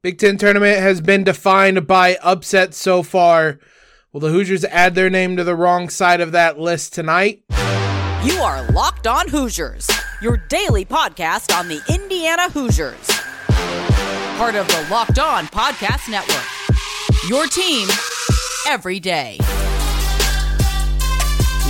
[0.00, 3.58] Big Ten tournament has been defined by upsets so far.
[4.12, 7.42] Will the Hoosiers add their name to the wrong side of that list tonight?
[8.22, 9.90] You are Locked On Hoosiers,
[10.22, 13.08] your daily podcast on the Indiana Hoosiers.
[14.38, 16.46] Part of the Locked On Podcast Network.
[17.28, 17.88] Your team
[18.68, 19.38] every day.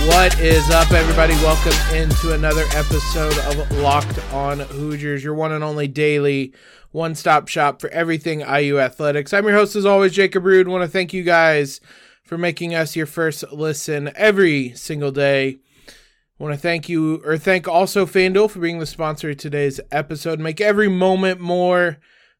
[0.07, 1.33] What is up, everybody?
[1.35, 6.53] Welcome into another episode of Locked On Hoosiers, your one and only daily
[6.91, 9.33] one stop shop for everything IU athletics.
[9.33, 10.67] I'm your host, as always, Jacob Rude.
[10.67, 11.81] want to thank you guys
[12.23, 15.59] for making us your first listen every single day.
[16.39, 20.39] want to thank you, or thank also FanDuel for being the sponsor of today's episode.
[20.39, 21.97] Make every moment more.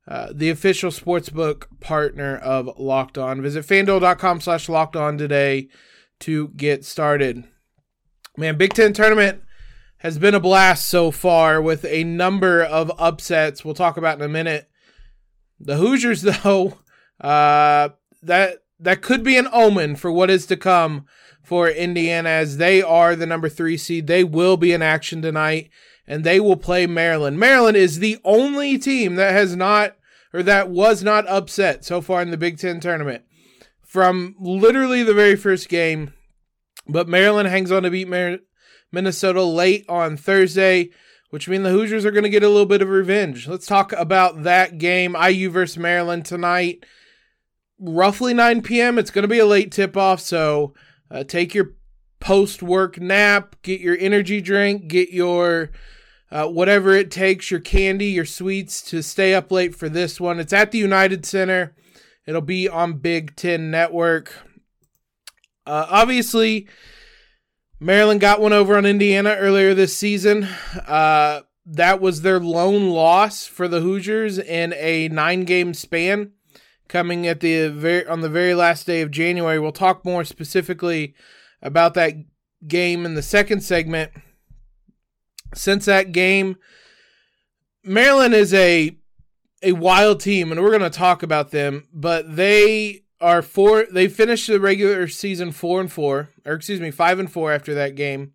[0.07, 3.43] Uh, the official sportsbook partner of Locked On.
[3.43, 5.67] Visit fanduel.com slash locked on today
[6.19, 7.45] to get started.
[8.37, 9.43] Man, Big Ten tournament
[9.99, 14.25] has been a blast so far with a number of upsets we'll talk about in
[14.25, 14.69] a minute.
[15.59, 16.77] The Hoosiers, though,
[17.19, 17.89] uh,
[18.23, 21.05] that that could be an omen for what is to come
[21.43, 24.07] for Indiana as they are the number three seed.
[24.07, 25.69] They will be in action tonight
[26.07, 27.39] and they will play Maryland.
[27.39, 29.95] Maryland is the only team that has not
[30.33, 33.23] or that was not upset so far in the Big Ten tournament
[33.89, 36.13] from literally the very first game.
[36.87, 38.37] But Maryland hangs on to beat Mar-
[38.91, 40.91] Minnesota late on Thursday,
[41.31, 43.47] which means the Hoosiers are going to get a little bit of revenge.
[43.47, 46.85] Let's talk about that game, IU versus Maryland tonight,
[47.79, 48.99] roughly 9 p.m.
[48.99, 50.75] It's going to be a late tip off, so
[51.09, 51.73] uh, take your
[52.19, 55.71] post work nap, get your energy drink, get your
[56.29, 60.39] uh, whatever it takes, your candy, your sweets to stay up late for this one.
[60.39, 61.73] It's at the United Center.
[62.25, 64.33] It'll be on Big Ten Network.
[65.65, 66.67] Uh, obviously,
[67.79, 70.43] Maryland got one over on Indiana earlier this season.
[70.87, 76.31] Uh, that was their lone loss for the Hoosiers in a nine-game span,
[76.87, 79.59] coming at the very on the very last day of January.
[79.59, 81.13] We'll talk more specifically
[81.61, 82.15] about that
[82.67, 84.11] game in the second segment
[85.53, 86.57] since that game,
[87.83, 88.97] Maryland is a
[89.61, 91.87] a wild team, and we're going to talk about them.
[91.93, 93.85] But they are four.
[93.91, 97.73] They finished the regular season four and four, or excuse me, five and four after
[97.73, 98.33] that game,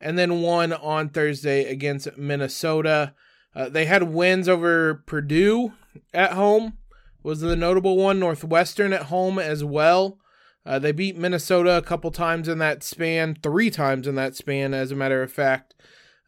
[0.00, 3.14] and then won on Thursday against Minnesota.
[3.54, 5.72] Uh, they had wins over Purdue
[6.14, 6.78] at home
[7.22, 8.18] was the notable one.
[8.18, 10.18] Northwestern at home as well.
[10.64, 14.74] Uh, they beat Minnesota a couple times in that span, three times in that span,
[14.74, 15.74] as a matter of fact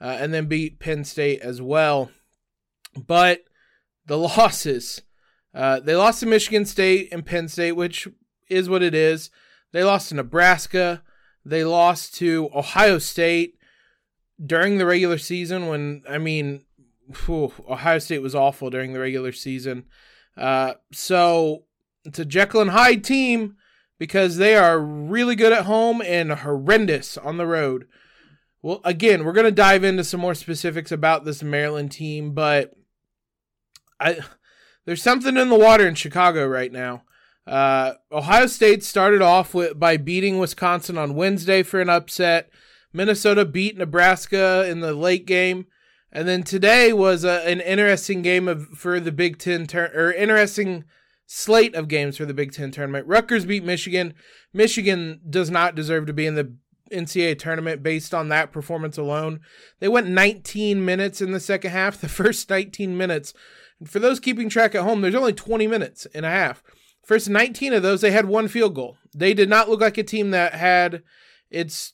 [0.04, 2.10] uh, and then beat Penn State as well.
[2.94, 3.44] But
[4.06, 5.02] the losses,
[5.54, 8.08] uh, they lost to Michigan State and Penn State, which
[8.48, 9.30] is what it is.
[9.72, 11.02] They lost to Nebraska.
[11.44, 13.58] They lost to Ohio State
[14.44, 15.68] during the regular season.
[15.68, 16.64] When I mean,
[17.24, 19.84] whew, Ohio State was awful during the regular season.
[20.36, 21.64] Uh, so
[22.04, 23.56] it's a Jekyll and Hyde team
[23.98, 27.86] because they are really good at home and horrendous on the road.
[28.62, 32.72] Well, again, we're going to dive into some more specifics about this Maryland team, but
[34.04, 34.18] I
[34.84, 37.02] there's something in the water in Chicago right now.
[37.46, 42.50] Uh, Ohio State started off with by beating Wisconsin on Wednesday for an upset.
[42.92, 45.66] Minnesota beat Nebraska in the late game,
[46.12, 50.84] and then today was a, an interesting game of for the Big Ten or interesting
[51.26, 53.06] slate of games for the Big Ten tournament.
[53.06, 54.14] Rutgers beat Michigan.
[54.52, 56.54] Michigan does not deserve to be in the
[56.92, 59.40] NCAA tournament based on that performance alone.
[59.80, 63.34] They went 19 minutes in the second half, the first 19 minutes.
[63.80, 66.62] And for those keeping track at home, there's only 20 minutes and a half.
[67.04, 68.96] First 19 of those, they had one field goal.
[69.14, 71.02] They did not look like a team that had
[71.50, 71.92] its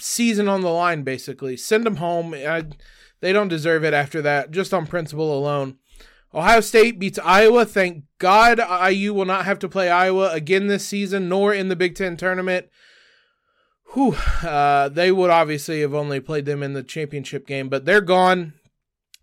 [0.00, 1.56] season on the line, basically.
[1.56, 2.32] Send them home.
[2.34, 2.64] I,
[3.20, 5.78] they don't deserve it after that, just on principle alone.
[6.34, 7.64] Ohio State beats Iowa.
[7.64, 11.76] Thank God IU will not have to play Iowa again this season, nor in the
[11.76, 12.68] Big Ten tournament
[13.96, 18.00] whew, uh, they would obviously have only played them in the championship game, but they're
[18.00, 18.52] gone,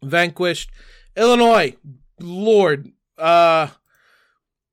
[0.01, 0.71] vanquished.
[1.15, 1.75] Illinois,
[2.19, 3.67] Lord, uh,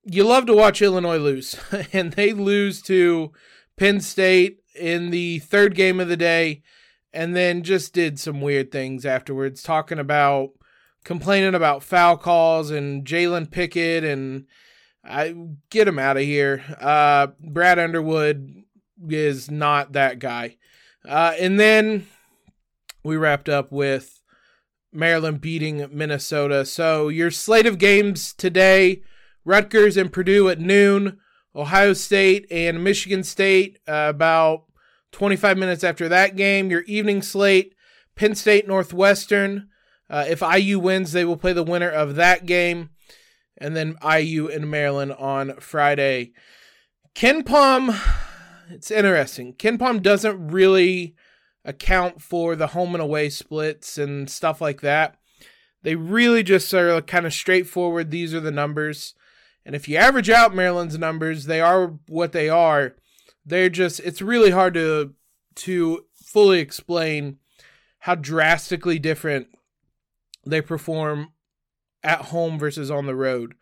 [0.05, 1.56] you love to watch Illinois lose,
[1.93, 3.32] and they lose to
[3.76, 6.62] Penn State in the third game of the day,
[7.12, 10.50] and then just did some weird things afterwards, talking about
[11.05, 14.47] complaining about foul calls and Jalen Pickett and
[15.05, 15.35] I
[15.70, 16.62] get him out of here.
[16.79, 18.64] Uh, Brad Underwood
[19.09, 20.56] is not that guy.
[21.09, 22.06] Uh, and then
[23.03, 24.19] we wrapped up with
[24.92, 26.64] Maryland beating Minnesota.
[26.64, 29.02] So your slate of games today
[29.44, 31.19] Rutgers and Purdue at noon,
[31.56, 34.64] Ohio State and Michigan State uh, about
[35.12, 36.70] 25 minutes after that game.
[36.70, 37.75] Your evening slate
[38.14, 39.69] Penn State Northwestern.
[40.08, 42.90] Uh, if IU wins, they will play the winner of that game.
[43.56, 46.32] and then IU and Maryland on Friday.
[47.14, 47.98] KenPom,
[48.70, 49.54] it's interesting.
[49.54, 51.14] KenPom doesn't really
[51.65, 55.17] account for the home and away splits and stuff like that.
[55.83, 58.11] They really just are kind of straightforward.
[58.11, 59.15] These are the numbers.
[59.65, 62.97] And if you average out Maryland's numbers, they are what they are.
[63.45, 65.15] They're just it's really hard to
[65.57, 67.39] to fully explain
[68.01, 69.49] how drastically different
[70.47, 71.33] they perform
[72.03, 73.55] at home versus on the road.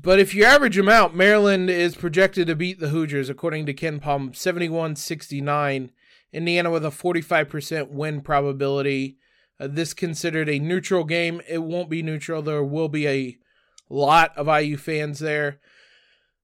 [0.00, 3.74] But if you average them out, Maryland is projected to beat the Hoosiers according to
[3.74, 5.90] KenPom 71-69.
[6.32, 9.16] Indiana with a 45% win probability.
[9.60, 11.40] Uh, this considered a neutral game.
[11.48, 12.42] It won't be neutral.
[12.42, 13.38] There will be a
[13.88, 15.60] lot of IU fans there.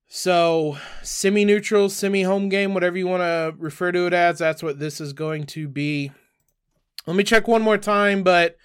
[0.06, 4.62] So, semi neutral, semi home game, whatever you want to refer to it as, that's
[4.62, 6.12] what this is going to be.
[7.06, 8.56] Let me check one more time, but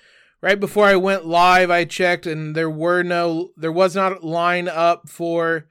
[0.42, 4.25] right before I went live, I checked and there were no, there was not a
[4.25, 5.68] line up for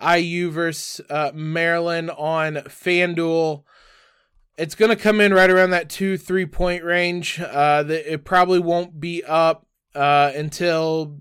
[0.00, 3.64] IU versus uh, Maryland on FanDuel.
[4.60, 7.40] It's going to come in right around that two, three point range.
[7.40, 11.18] Uh, it probably won't be up uh, until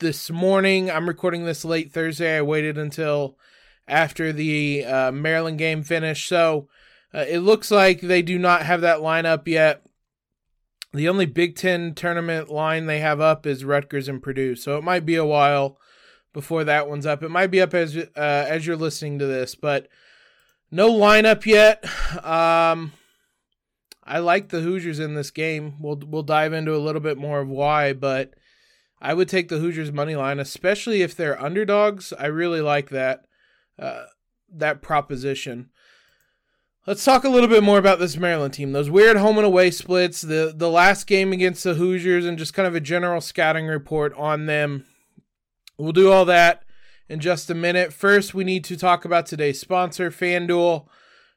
[0.00, 0.90] this morning.
[0.90, 2.36] I'm recording this late Thursday.
[2.36, 3.38] I waited until
[3.86, 6.26] after the uh, Maryland game finished.
[6.26, 6.68] So
[7.14, 9.86] uh, it looks like they do not have that lineup yet.
[10.92, 14.56] The only Big Ten tournament line they have up is Rutgers and Purdue.
[14.56, 15.78] So it might be a while
[16.32, 17.22] before that one's up.
[17.22, 19.86] It might be up as uh, as you're listening to this, but
[20.74, 21.84] no lineup yet.
[22.24, 22.92] Um,
[24.02, 25.76] I like the Hoosiers in this game.
[25.80, 28.34] We'll we'll dive into a little bit more of why, but
[29.00, 32.12] I would take the Hoosiers money line, especially if they're underdogs.
[32.18, 33.26] I really like that
[33.78, 34.06] uh,
[34.52, 35.70] that proposition.
[36.86, 38.72] Let's talk a little bit more about this Maryland team.
[38.72, 42.52] Those weird home and away splits, the the last game against the Hoosiers, and just
[42.52, 44.86] kind of a general scouting report on them.
[45.78, 46.63] We'll do all that
[47.08, 47.92] in just a minute.
[47.92, 50.86] First, we need to talk about today's sponsor, FanDuel.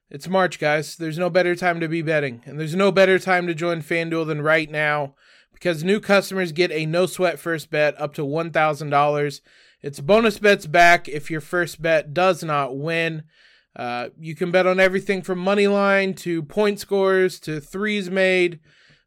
[0.10, 0.96] It's March, guys.
[0.96, 4.28] There's no better time to be betting, and there's no better time to join FanDuel
[4.28, 5.16] than right now
[5.54, 9.42] because new customers get a no sweat first bet up to $1,000.
[9.82, 13.24] It's bonus bets back if your first bet does not win.
[13.76, 18.60] Uh, you can bet on everything from money line to point scores to threes made,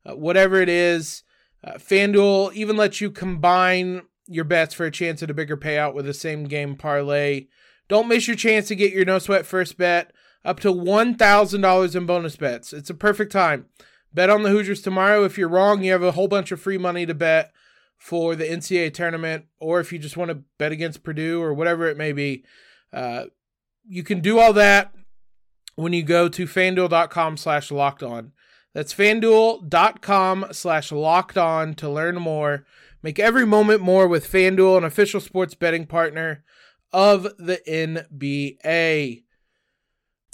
[0.05, 1.25] uh, whatever it is.
[1.65, 5.95] Uh, FanDuel even lets you combine your bets for a chance at a bigger payout
[5.95, 7.47] with the same game parlay.
[7.89, 10.13] Don't miss your chance to get your no sweat first bet
[10.45, 12.73] up to $1,000 in bonus bets.
[12.73, 13.67] It's a perfect time.
[14.13, 15.25] Bet on the Hoosiers tomorrow.
[15.25, 17.53] If you're wrong, you have a whole bunch of free money to bet
[17.99, 21.87] for the NCAA tournament, or if you just want to bet against Purdue or whatever
[21.87, 22.45] it may be.
[22.93, 23.25] Uh,
[23.87, 24.93] you can do all that
[25.77, 28.33] when you go to fanduel.com slash locked on.
[28.73, 32.65] That's fanduel.com slash locked on to learn more.
[33.03, 36.45] Make every moment more with FanDuel, an official sports betting partner
[36.93, 39.23] of the NBA.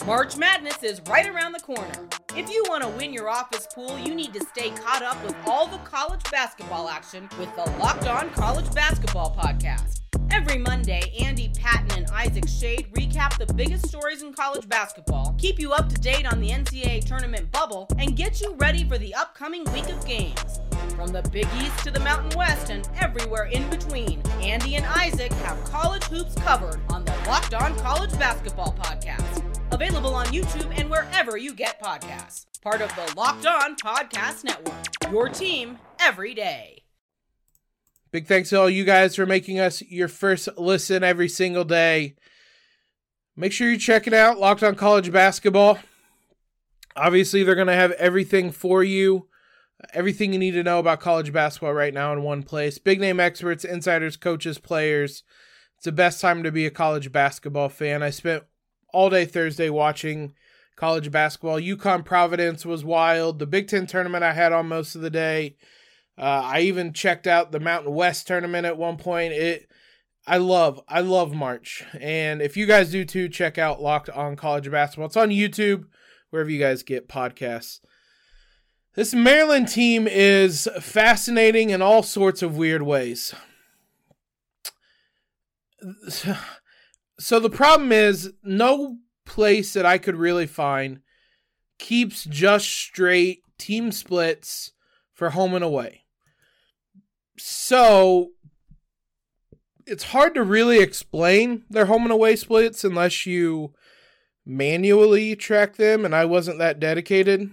[0.05, 2.07] March Madness is right around the corner.
[2.35, 5.35] If you want to win your office pool, you need to stay caught up with
[5.45, 10.01] all the college basketball action with the Locked On College Basketball Podcast.
[10.29, 15.57] Every Monday, Andy Patton and Isaac Shade recap the biggest stories in college basketball, keep
[15.57, 19.15] you up to date on the NCAA tournament bubble, and get you ready for the
[19.15, 20.59] upcoming week of games.
[20.95, 25.31] From the Big East to the Mountain West and everywhere in between, Andy and Isaac
[25.33, 29.43] have college hoops covered on the Locked On College Basketball Podcast.
[29.71, 32.45] Available on YouTube and wherever you get podcasts.
[32.61, 35.11] Part of the Locked On Podcast Network.
[35.11, 36.83] Your team every day.
[38.11, 42.15] Big thanks to all you guys for making us your first listen every single day.
[43.35, 45.77] Make sure you check it out, Locked On College Basketball.
[46.95, 49.27] Obviously, they're going to have everything for you,
[49.93, 52.77] everything you need to know about college basketball right now in one place.
[52.77, 55.23] Big name experts, insiders, coaches, players.
[55.75, 58.01] It's the best time to be a college basketball fan.
[58.01, 58.43] I spent
[58.93, 60.33] all day Thursday watching
[60.75, 61.59] college basketball.
[61.59, 63.39] UConn Providence was wild.
[63.39, 65.55] The Big Ten tournament I had on most of the day.
[66.17, 69.33] Uh, I even checked out the Mountain West tournament at one point.
[69.33, 69.69] It,
[70.25, 74.35] I love, I love March, and if you guys do too, check out Locked On
[74.35, 75.05] College Basketball.
[75.05, 75.85] It's on YouTube,
[76.31, 77.79] wherever you guys get podcasts.
[78.97, 83.35] This Maryland team is fascinating in all sorts of weird ways.
[87.19, 91.01] So the problem is, no place that I could really find
[91.77, 94.71] keeps just straight team splits
[95.13, 96.05] for home and away.
[97.37, 98.29] So
[99.85, 103.75] it's hard to really explain their home and away splits unless you
[104.43, 107.51] manually track them, and I wasn't that dedicated.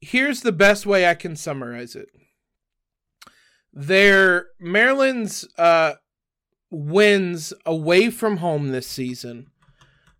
[0.00, 2.08] Here's the best way I can summarize it
[3.72, 5.94] their Maryland's uh,
[6.70, 9.48] wins away from home this season.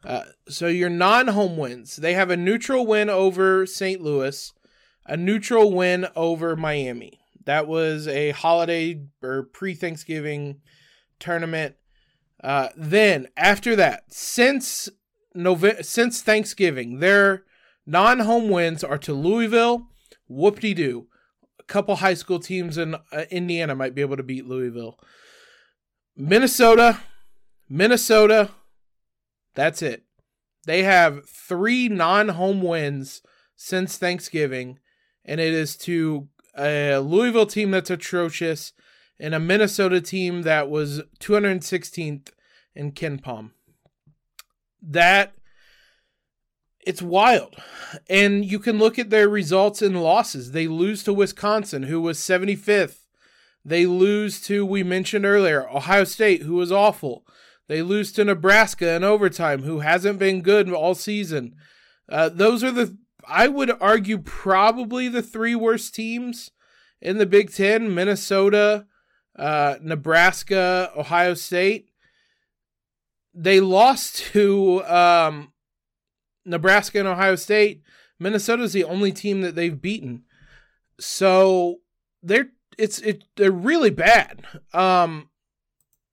[0.04, 4.00] Uh, so your non-home wins, they have a neutral win over St.
[4.00, 4.52] Louis,
[5.06, 7.18] a neutral win over Miami.
[7.44, 10.60] That was a holiday or pre-Thanksgiving
[11.18, 11.74] tournament.
[12.42, 14.88] Uh, then after that, since
[15.34, 17.44] November, since Thanksgiving, their
[17.88, 19.88] non-home wins are to Louisville,
[20.28, 21.06] whoop-de-doo.
[21.58, 24.98] A couple high school teams in uh, Indiana might be able to beat Louisville.
[26.14, 27.00] Minnesota,
[27.68, 28.50] Minnesota,
[29.54, 30.04] that's it.
[30.66, 33.22] They have three non home wins
[33.56, 34.78] since Thanksgiving,
[35.24, 38.72] and it is to a Louisville team that's atrocious
[39.18, 42.30] and a Minnesota team that was 216th
[42.74, 43.52] in KenPom.
[44.82, 45.32] That
[46.88, 47.54] it's wild.
[48.08, 50.52] And you can look at their results and losses.
[50.52, 53.00] They lose to Wisconsin, who was 75th.
[53.62, 57.26] They lose to, we mentioned earlier, Ohio State, who was awful.
[57.66, 61.56] They lose to Nebraska in overtime, who hasn't been good all season.
[62.08, 66.50] Uh, those are the, I would argue, probably the three worst teams
[67.02, 68.86] in the Big Ten Minnesota,
[69.38, 71.90] uh, Nebraska, Ohio State.
[73.34, 75.52] They lost to um,
[76.48, 77.82] Nebraska and Ohio State.
[78.18, 80.24] Minnesota's the only team that they've beaten.
[80.98, 81.76] So
[82.22, 84.44] they're it's it they're really bad.
[84.72, 85.30] Um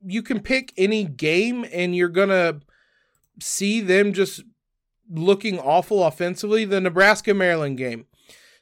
[0.06, 2.60] you can pick any game and you're gonna
[3.40, 4.44] see them just
[5.10, 6.66] looking awful offensively.
[6.66, 8.06] The Nebraska Maryland game.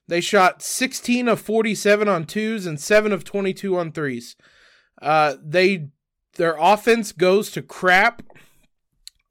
[0.08, 4.36] They shot 16 of 47 on twos and 7 of 22 on threes.
[5.02, 5.90] Uh, they
[6.36, 8.24] their offense goes to crap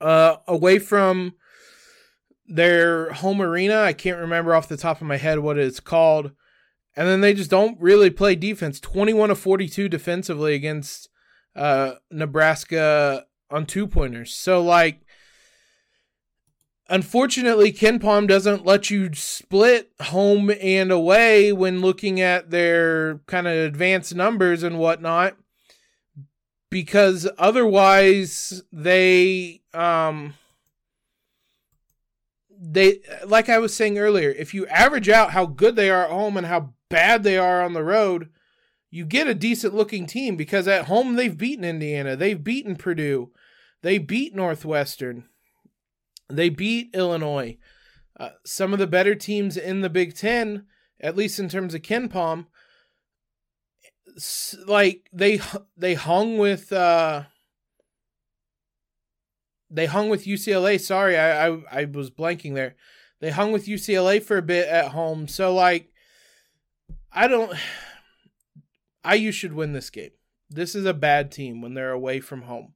[0.00, 1.34] uh, away from
[2.46, 3.80] their home arena.
[3.80, 6.32] I can't remember off the top of my head what it's called.
[6.94, 8.78] And then they just don't really play defense.
[8.80, 11.08] 21 of 42 defensively against
[11.56, 14.34] uh, Nebraska on two pointers.
[14.34, 15.00] So, like,
[16.88, 23.54] unfortunately, KenPom doesn't let you split home and away when looking at their kind of
[23.54, 25.36] advanced numbers and whatnot,
[26.70, 30.34] because otherwise they um
[32.64, 36.10] they like I was saying earlier, if you average out how good they are at
[36.10, 38.28] home and how bad they are on the road,
[38.88, 43.32] you get a decent looking team because at home they've beaten Indiana, they've beaten Purdue,
[43.82, 45.24] they beat Northwestern,
[46.28, 47.56] they beat Illinois.
[48.18, 50.66] Uh, some of the better teams in the Big Ten,
[51.00, 52.46] at least in terms of KenPom,
[54.66, 55.40] like they
[55.76, 57.24] they hung with uh,
[59.72, 60.78] they hung with UCLA.
[60.78, 62.76] Sorry, I, I I was blanking there.
[63.20, 65.28] They hung with UCLA for a bit at home.
[65.28, 65.92] So like
[67.12, 67.52] I don't.
[69.04, 70.12] IU should win this game.
[70.48, 72.74] This is a bad team when they're away from home.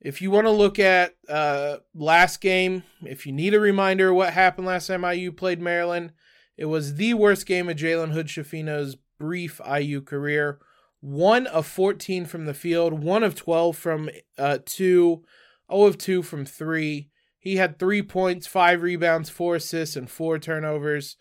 [0.00, 4.16] If you want to look at uh, last game, if you need a reminder of
[4.16, 6.12] what happened last time IU played Maryland,
[6.58, 10.58] it was the worst game of Jalen Hood Schifino's brief IU career.
[11.00, 15.24] One of 14 from the field, one of 12 from uh, two,
[15.70, 17.10] 0 of 2 from three.
[17.38, 21.16] He had three points, five rebounds, four assists, and four turnovers.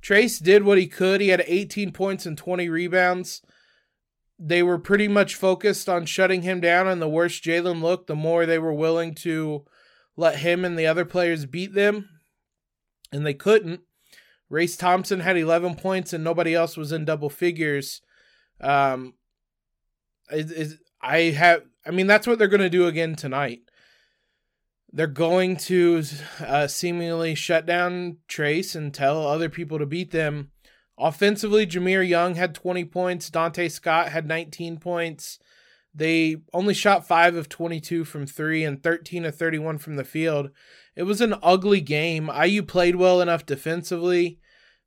[0.00, 1.20] Trayce did what he could.
[1.20, 3.42] He had 18 points and 20 rebounds.
[4.38, 8.14] They were pretty much focused on shutting him down, and the worse Jalen looked, the
[8.14, 9.64] more they were willing to
[10.16, 12.08] let him and the other players beat them.
[13.10, 13.80] And they couldn't.
[14.48, 18.02] Race Thompson had 11 points, and nobody else was in double figures.
[18.60, 19.14] Um,
[20.30, 23.62] it, it, I have, I mean, that's what they're going to do again tonight.
[24.96, 26.04] They're going to
[26.38, 30.52] uh, seemingly shut down Trayce and tell other people to beat them.
[30.96, 33.28] Offensively, Jahmir Young had 20 points.
[33.28, 35.40] Donta Scott had 19 points.
[35.92, 40.50] They only shot 5 of 22 from 3 and 13 of 31 from the field.
[40.94, 42.30] It was an ugly game.
[42.30, 44.38] IU played well enough defensively.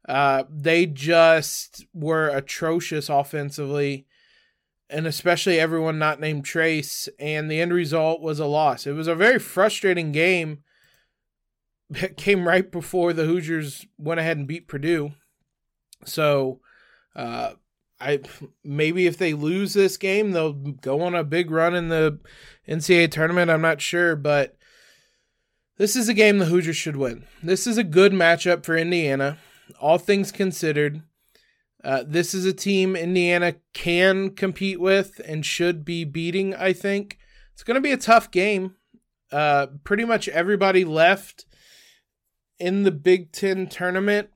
[0.07, 4.06] Uh, they just were atrocious offensively
[4.89, 7.09] and especially everyone not named Trayce.
[7.19, 8.87] and the end result was a loss.
[8.87, 10.63] It was a very frustrating game.
[11.89, 15.13] It came right before the Hoosiers went ahead and beat Purdue.
[16.03, 16.59] So,
[17.15, 17.53] uh,
[17.99, 18.19] I
[18.63, 22.19] maybe if they lose this game, they'll go on a big run in the
[22.67, 23.49] NCAA tournament.
[23.49, 24.57] I'm not sure, but
[25.77, 27.25] this is a game the Hoosiers should win.
[27.41, 29.37] This is a good matchup for Indiana,
[29.79, 31.01] all things considered.
[31.83, 37.17] Uh, this is a team Indiana can compete with and should be beating, I think.
[37.53, 38.75] It's going to be a tough game.
[39.31, 41.45] Uh, pretty much everybody left
[42.59, 44.29] in the Big Ten tournament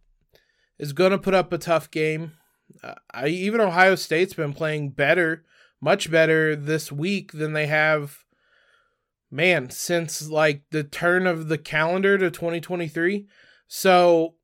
[0.78, 2.34] is going to put up a tough game.
[2.84, 5.44] Uh, I even Ohio State's been playing better,
[5.80, 8.24] much better this week than they have
[9.32, 13.28] man, since like the turn of the calendar to 2023.
[13.68, 14.36] So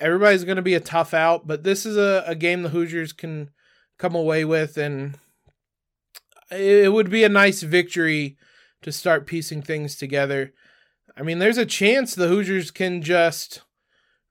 [0.00, 3.12] everybody's going to be a tough out, but this is a, a game the Hoosiers
[3.12, 3.50] can
[3.98, 5.18] come away with, and
[6.50, 8.36] it would be a nice victory
[8.82, 10.52] to start piecing things together.
[11.16, 13.62] I mean, there's a chance the Hoosiers can just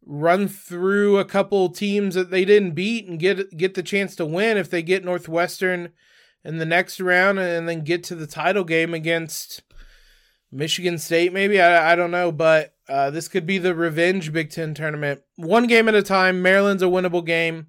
[0.05, 4.25] run through a couple teams that they didn't beat and get get the chance to
[4.25, 5.89] win if they get Northwestern
[6.45, 9.61] in the next round and then get to the title game against
[10.51, 14.49] Michigan State, maybe I, I don't know, but uh, this could be the revenge Big
[14.49, 15.21] Ten tournament.
[15.35, 16.41] One game at a time.
[16.41, 17.67] Maryland's a winnable game.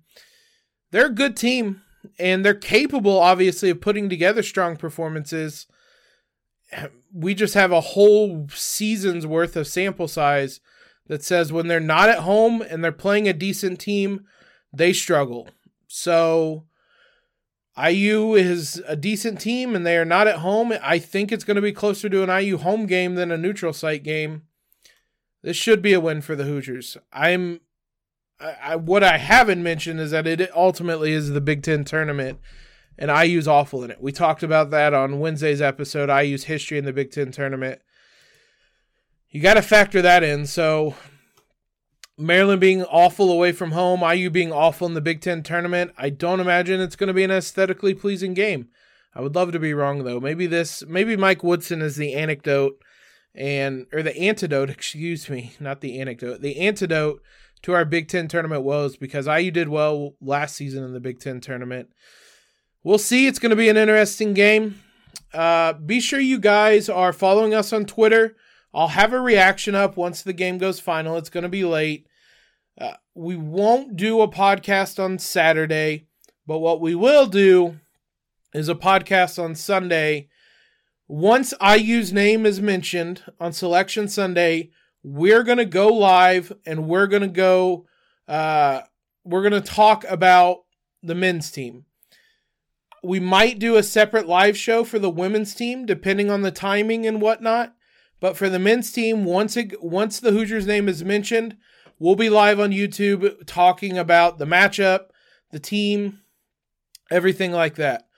[0.91, 1.83] They're a good team,
[2.19, 5.67] and they're capable, obviously, of putting together strong performances.
[7.13, 10.61] We just have a whole season's worth of sample size
[11.09, 14.25] that says when they're not at home and they're playing a decent team,
[14.73, 15.49] they struggle.
[15.89, 16.65] So
[17.79, 20.73] IU is a decent team and they are not at home.
[20.83, 23.73] I think it's going to be closer to an IU home game than a neutral
[23.73, 24.43] site game.
[25.43, 26.97] This should be a win for the Hoosiers.
[27.13, 27.61] I'm
[28.41, 32.39] I, I, what I haven't mentioned is that it ultimately is the Big Ten tournament,
[32.99, 34.01] and IU's awful in it.
[34.01, 36.11] We talked about that on Wednesday's episode.
[36.11, 37.81] IU's history in the Big Ten tournament.
[39.31, 40.47] You got to factor that in.
[40.47, 40.95] So
[42.19, 45.93] Maryland being awful away from home, IU being awful in the Big Ten tournament.
[45.97, 48.69] I don't imagine it's going to be an aesthetically pleasing game.
[49.15, 50.21] I would love to be wrong though.
[50.21, 52.79] Maybe this, maybe Mike Woodson is the anecdote
[53.35, 57.23] and or the antidote, excuse me, not the anecdote, the antidote
[57.63, 61.21] to our Big Ten tournament woes because IU did well last season in the Big
[61.21, 61.89] Ten tournament.
[62.83, 63.27] We'll see.
[63.27, 64.81] It's going to be an interesting game.
[65.33, 68.37] Uh, be sure you guys are following us on Twitter.
[68.73, 71.17] I'll have a reaction up once the game goes final.
[71.17, 72.07] It's going to be late.
[72.81, 76.07] Uh, we won't do a podcast on Saturday,
[76.47, 77.81] but what we will do
[78.55, 80.29] is a podcast on Sunday.
[81.09, 84.71] Once IU's name is mentioned on Selection Sunday,
[85.03, 87.87] we're going to go live and we're going to go,
[88.29, 88.83] uh,
[89.25, 90.59] we're going to talk about
[91.03, 91.85] the men's team.
[93.03, 97.07] We might do a separate live show for the women's team, depending on the timing
[97.07, 97.75] and whatnot.
[98.21, 101.57] But for the men's team, once it, once the Hoosiers name is mentioned,
[101.99, 105.07] we'll be live on YouTube talking about the matchup,
[105.51, 106.21] the team,
[107.11, 108.09] everything like that.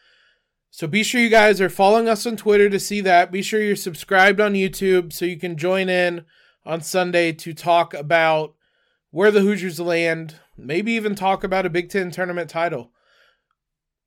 [0.70, 3.32] So be sure you guys are following us on Twitter to see that.
[3.32, 6.24] Be sure you're subscribed on YouTube so you can join in
[6.64, 8.54] on Sunday to talk about
[9.10, 12.92] where the Hoosiers land, maybe even talk about a Big 10 tournament title.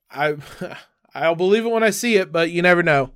[0.09, 0.37] I
[1.13, 3.11] I'll believe it when I see it, but you never know.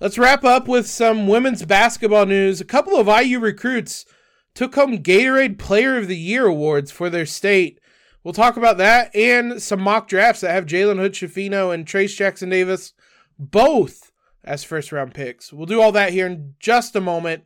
[0.00, 2.60] Let's wrap up with some women's basketball news.
[2.60, 4.04] A couple of IU recruits
[4.54, 7.80] took home Gatorade Player of the Year awards for their state.
[8.22, 12.16] We'll talk about that and some mock drafts that have Jalen Hood Schifino and Trayce
[12.16, 12.92] Jackson Davis
[13.38, 14.12] both
[14.44, 15.52] as first round picks.
[15.52, 17.44] We'll do all that here in just a moment.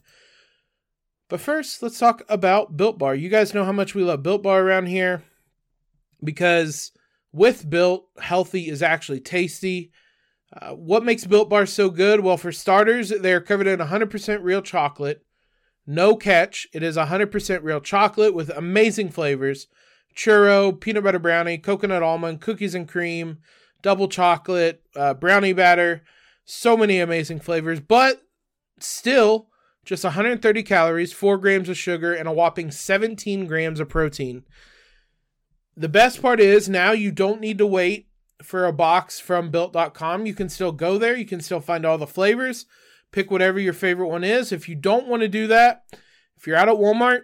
[1.29, 3.15] But first, let's talk about Built Bar.
[3.15, 5.23] You guys know how much we love Built Bar around here
[6.23, 6.93] because
[7.33, 9.91] with Built, healthy is actually tasty.
[10.53, 12.21] Uh, what makes Built Bar so good?
[12.21, 15.26] Well, for starters, they are covered in 100% real chocolate.
[15.87, 16.67] No catch.
[16.73, 19.69] It is 100% real chocolate with amazing flavors
[20.17, 23.39] churro, peanut butter brownie, coconut almond, cookies and cream,
[23.83, 26.03] double chocolate, uh, brownie batter.
[26.45, 28.23] So many amazing flavors, but
[28.81, 29.49] still
[29.85, 34.45] just 130 calories, 4 grams of sugar, and a whopping 17 grams of protein.
[35.77, 38.09] The best part is now you don't need to wait
[38.43, 40.27] for a box from built.com.
[40.27, 42.67] You can still go there, you can still find all the flavors,
[43.13, 44.53] pick whatever your favorite one is.
[44.53, 45.85] If you don't want to do that,
[46.37, 47.23] if you're out at Walmart,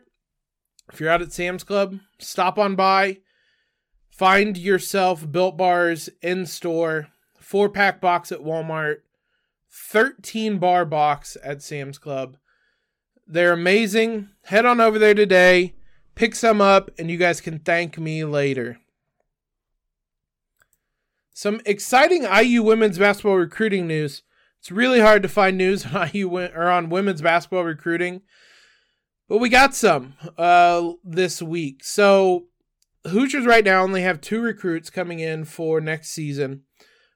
[0.92, 3.18] if you're out at Sam's Club, stop on by,
[4.10, 8.98] find yourself Built Bars in store, four pack box at Walmart,
[9.70, 12.36] 13 bar box at Sam's Club.
[13.26, 14.28] They're amazing.
[14.44, 15.74] Head on over there today,
[16.14, 18.78] pick some up, and you guys can thank me later.
[21.32, 24.22] Some exciting IU women's basketball recruiting news.
[24.62, 28.22] It's really hard to find news on IU or on women's basketball recruiting,
[29.28, 31.82] but we got some uh, this week.
[31.82, 32.44] So
[33.04, 36.62] Hoosiers right now only have two recruits coming in for next season.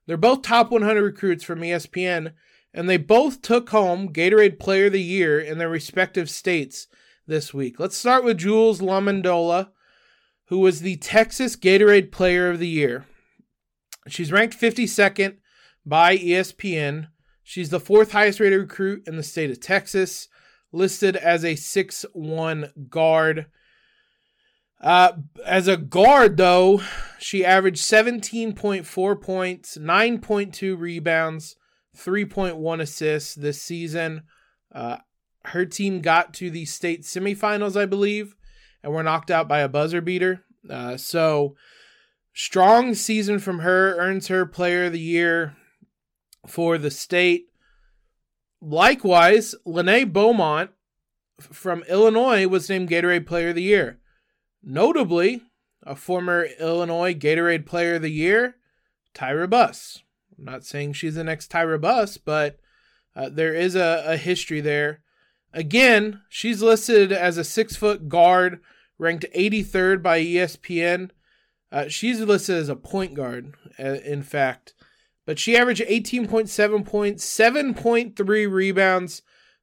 [0.08, 2.32] They're both top 100 recruits from ESPN,
[2.74, 6.88] and they both took home Gatorade Player of the Year in their respective states
[7.28, 7.78] this week.
[7.78, 9.68] Let's start with Jules LaMendola,
[10.46, 13.06] who was the Texas Gatorade Player of the Year.
[14.08, 15.36] She's ranked 52nd
[15.84, 17.10] by ESPN.
[17.48, 20.26] She's the fourth highest rated recruit in the state of Texas,
[20.72, 23.46] listed as a six-one guard.
[24.80, 25.12] Uh,
[25.44, 26.82] as a guard, though,
[27.20, 31.54] she averaged 17.4 points, 9.2 rebounds,
[31.96, 34.24] 3.1 assists this season.
[34.74, 34.96] Uh,
[35.44, 38.34] her team got to the state semifinals, I believe,
[38.82, 40.42] and were knocked out by a buzzer beater.
[40.68, 41.54] Uh, so,
[42.34, 45.56] strong season from her, earns her player of the year
[46.46, 47.48] for the state.
[48.60, 50.70] Likewise, Lenée Beaumont
[51.40, 53.98] from Illinois was named Gatorade Player of the Year.
[54.62, 55.42] Notably,
[55.82, 58.56] a former Illinois Gatorade Player of the Year,
[59.14, 60.02] Tyra Buss.
[60.38, 62.58] I'm not saying she's the next Tyra Buss, but
[63.14, 65.00] uh, there is a, a history there.
[65.52, 68.60] Again, she's listed as a six foot guard,
[68.98, 71.10] ranked 83rd by ESPN.
[71.72, 74.74] Uh, she's listed as a point guard, uh, in fact.
[75.26, 79.22] But she averaged 18.7 points, 7.3 rebounds,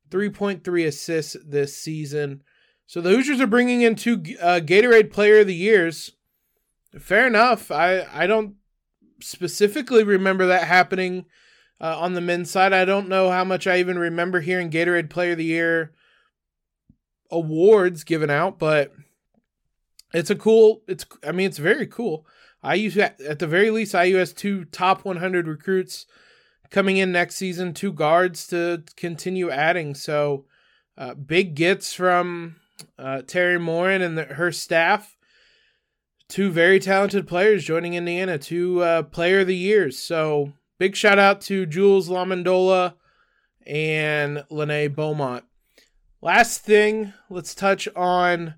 [0.09, 2.43] 3.3 assists this season.
[2.85, 6.11] So the Hoosiers are bringing in two uh, Gatorade Player of the Years.
[6.99, 7.71] Fair enough.
[7.71, 8.55] I, I don't
[9.21, 11.25] specifically remember that happening
[11.79, 12.73] uh, on the men's side.
[12.73, 15.93] I don't know how much I even remember hearing Gatorade Player of the Year
[17.31, 18.93] awards given out, but
[20.13, 20.83] it's a cool.
[20.87, 22.27] It's I mean it's very cool.
[22.63, 26.05] IU at the very least IU has two top 100 recruits
[26.69, 29.93] coming in next season, two guards to continue adding.
[29.95, 30.45] So
[30.97, 32.55] uh, big gets from
[32.97, 35.15] uh, Teri Moren and the, her staff.
[36.29, 39.99] Two very talented players joining Indiana, two uh, player of the years.
[39.99, 42.95] So big shout out to Jules LaMendola
[43.67, 45.43] and Lenée Beaumont.
[46.21, 48.55] Last thing, let's touch on a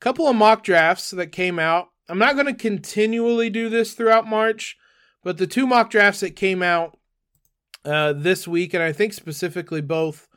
[0.00, 1.88] couple of mock drafts that came out.
[2.08, 4.76] I'm not going to continually do this throughout March,
[5.22, 6.98] but the two mock drafts that came out
[7.84, 10.28] uh, this week, and I think specifically both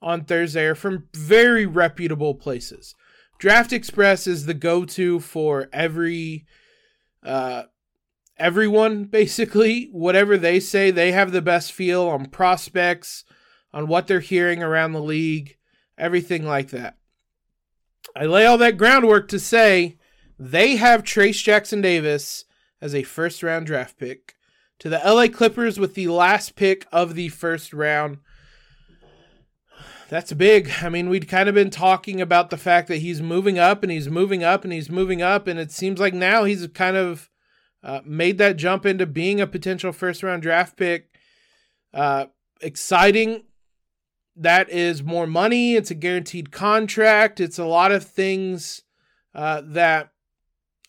[0.00, 2.94] on Thursday, are from very reputable places.
[3.38, 6.46] Draft Express is the go-to for every
[7.22, 7.64] uh,
[8.38, 9.90] everyone basically.
[9.92, 13.24] Whatever they say, they have the best feel on prospects,
[13.72, 15.56] on what they're hearing around the league,
[15.98, 16.96] everything like that.
[18.16, 19.97] I lay all that groundwork to say
[20.38, 22.44] they have Trayce Jackson Davis
[22.80, 24.34] as a first round draft pick
[24.78, 28.18] to the LA Clippers with the last pick of the first round.
[30.08, 30.70] That's big.
[30.80, 33.92] I mean, we'd kind of been talking about the fact that he's moving up and
[33.92, 37.28] he's moving up and he's moving up, and it seems like now he's kind of
[37.82, 41.10] uh, made that jump into being a potential first round draft pick.
[41.92, 42.26] Uh,
[42.60, 43.44] exciting.
[44.34, 45.74] That is more money.
[45.74, 47.40] It's a guaranteed contract.
[47.40, 48.82] It's a lot of things
[49.34, 50.12] uh, that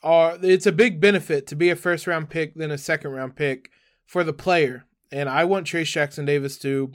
[0.04, 0.38] are.
[0.42, 3.70] It's a big benefit to be a first round pick than a second round pick
[4.06, 4.86] for the player.
[5.12, 6.92] And I want Trayce Jackson Davis to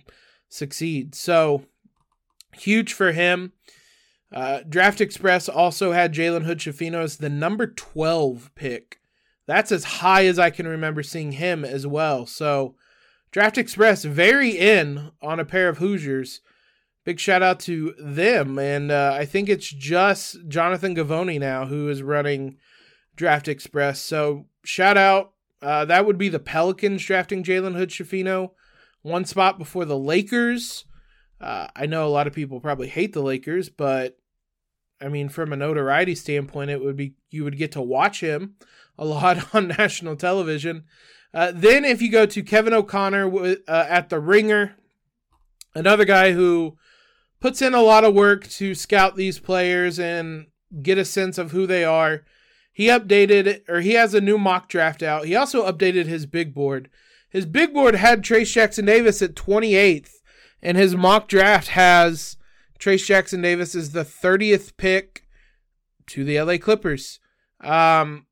[0.49, 1.15] succeed.
[1.15, 1.65] So
[2.53, 3.53] huge for him.
[4.33, 8.99] Uh, Draft Express also had Jalen Hood Schifino as the number 12 pick.
[9.47, 12.27] That's as high as I can remember seeing him as well.
[12.27, 12.75] So,
[13.31, 16.41] Draft Express very in on a pair of Hoosiers.
[17.05, 18.59] Big shout out to them.
[18.59, 22.57] And uh, I think it's just Jonathan Givony now who is running
[23.17, 24.01] Draft Express.
[24.01, 25.33] So, shout out.
[25.63, 28.51] Uh, that would be the Pelicans drafting Jalen Hood Schifino.
[29.03, 30.85] One spot before the Lakers.
[31.41, 34.19] Uh, I know a lot of people probably hate the Lakers, but
[35.01, 38.55] I mean, from a notoriety standpoint, it would be you would get to watch him
[38.99, 40.85] a lot on national television.
[41.33, 44.77] Uh, then, if you go to Kevin O'Connor uh, at the Ringer,
[45.75, 46.79] another guy who
[47.41, 50.47] puts in a lot of work to scout these players and
[50.83, 52.25] get a sense of who they are.
[52.75, 55.27] He updated, or he has a new mock draft out.
[55.27, 56.91] He also updated his big board.
[57.31, 60.11] His big board had Trayce Jackson Davis at 28th,
[60.61, 62.37] and his mock draft has
[62.81, 65.25] Trayce Jackson Davis as the 30th pick
[66.09, 67.21] to the LA Clippers.
[67.61, 68.27] Um,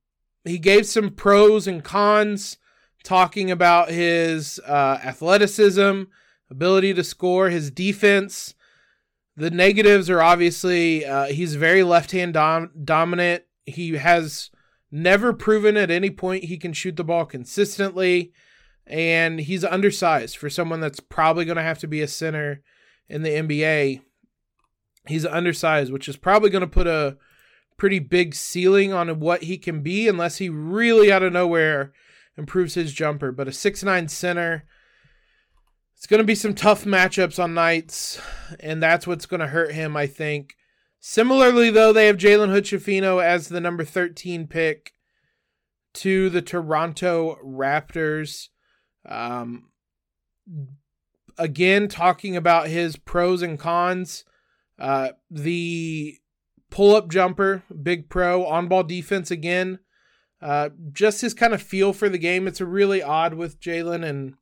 [0.45, 2.59] he gave some pros and cons,
[3.05, 6.03] talking about his uh, athleticism,
[6.51, 8.55] ability to score, his defense.
[9.37, 13.45] The negatives are obviously uh, he's very left hand dom- dominant.
[13.65, 14.51] He has
[14.91, 18.33] never proven at any point he can shoot the ball consistently
[18.87, 22.63] and he's undersized for someone that's probably going to have to be a center
[23.09, 24.03] in the NBA.
[25.07, 27.17] He's undersized, which is probably going to put a
[27.77, 31.93] pretty big ceiling on what he can be unless he really out of nowhere
[32.37, 33.33] improves his jumper.
[33.33, 34.65] But a six nine center,
[35.97, 38.21] it's going to be some tough matchups on nights,
[38.61, 40.55] and that's what's going to hurt him, I think.
[41.05, 44.93] Similarly, though, they have Jalen Hood as the number 13 pick
[45.95, 48.51] to the Toronto Raptors.
[49.05, 49.71] Um,
[51.37, 54.25] again, talking about his pros and cons.
[54.79, 56.19] Uh, the
[56.71, 59.81] pull up jumper, big pro, on ball defense again.
[60.41, 62.47] Uh, just his kind of feel for the game.
[62.47, 64.35] It's really odd with Jalen, and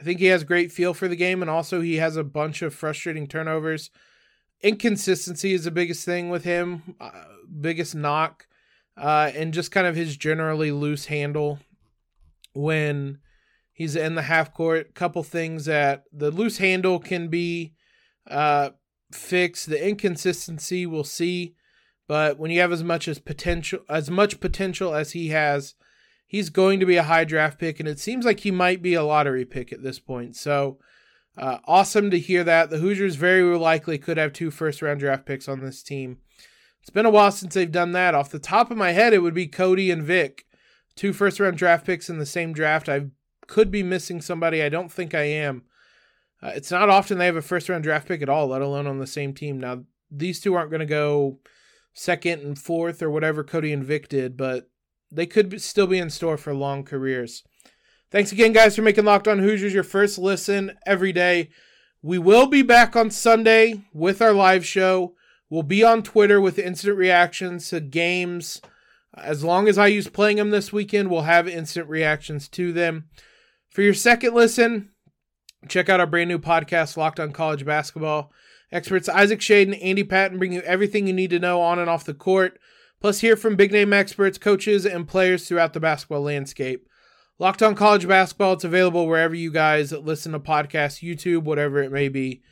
[0.00, 2.62] I think he has great feel for the game, and also he has a bunch
[2.62, 3.90] of frustrating turnovers.
[4.62, 7.10] Inconsistency is the biggest thing with him, uh,
[7.60, 8.46] biggest knock,
[8.96, 11.58] uh, and just kind of his generally loose handle
[12.52, 13.18] when
[13.72, 14.94] he's in the half court.
[14.94, 17.74] Couple things that the loose handle can be
[18.28, 18.70] uh,
[19.10, 19.68] fixed.
[19.68, 21.54] The inconsistency we'll see.
[22.06, 25.74] But when you have as much as potential as much potential as he has,
[26.26, 28.94] he's going to be a high draft pick, and it seems like he might be
[28.94, 30.36] a lottery pick at this point.
[30.36, 30.78] So
[31.36, 32.70] uh, awesome to hear that.
[32.70, 36.18] The Hoosiers very likely could have two first round draft picks on this team.
[36.80, 38.14] It's been a while since they've done that.
[38.14, 40.46] Off the top of my head, it would be Cody and Vic,
[40.96, 42.88] two first round draft picks in the same draft.
[42.88, 43.06] I
[43.46, 44.62] could be missing somebody.
[44.62, 45.62] I don't think I am.
[46.42, 48.86] Uh, it's not often they have a first round draft pick at all, let alone
[48.86, 49.60] on the same team.
[49.60, 51.38] Now, these two aren't going to go
[51.92, 54.70] second and fourth or whatever Cody and Vic did, but
[55.10, 57.42] they could still be in store for long careers.
[58.10, 61.48] Thanks again, guys, for making Locked On Hoosiers your first listen every day.
[62.02, 65.14] We will be back on Sunday with our live show.
[65.48, 68.60] We'll be on Twitter with instant reactions to games.
[69.16, 73.04] As long as I use playing them this weekend, we'll have instant reactions to them.
[73.68, 74.90] For your second listen,
[75.68, 78.32] check out our brand new podcast, Locked On College Basketball.
[78.72, 81.88] Experts Isaac Shade and Andy Patton bring you everything you need to know on and
[81.88, 82.58] off the court,
[83.00, 86.88] plus hear from big name experts, coaches, and players throughout the basketball landscape.
[87.40, 91.90] Locked on College Basketball, it's available wherever you guys listen to podcasts, YouTube, whatever it
[91.90, 92.42] may be.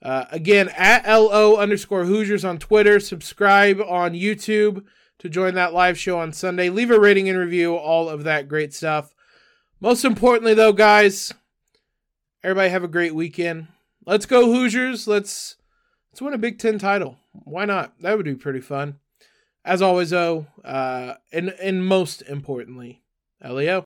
[0.00, 3.00] Uh, again, at LO underscore Hoosiers on Twitter.
[3.00, 4.84] Subscribe on YouTube
[5.18, 6.68] to join that live show on Sunday.
[6.68, 9.12] Leave a rating and review, all of that great stuff.
[9.80, 11.34] Most importantly, though, guys,
[12.44, 13.66] everybody have a great weekend.
[14.06, 15.08] Let's go Hoosiers.
[15.08, 15.56] Let's
[16.12, 17.18] let's win a Big Ten title.
[17.32, 18.00] Why not?
[18.00, 19.00] That would be pretty fun.
[19.64, 23.02] As always, though, uh, and and most importantly,
[23.48, 23.78] Leo.